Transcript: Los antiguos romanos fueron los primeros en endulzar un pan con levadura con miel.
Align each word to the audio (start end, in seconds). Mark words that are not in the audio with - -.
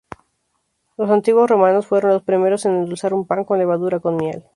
Los 0.97 1.11
antiguos 1.11 1.47
romanos 1.47 1.85
fueron 1.85 2.09
los 2.13 2.23
primeros 2.23 2.65
en 2.65 2.71
endulzar 2.71 3.13
un 3.13 3.27
pan 3.27 3.43
con 3.45 3.59
levadura 3.59 3.99
con 3.99 4.15
miel. 4.15 4.43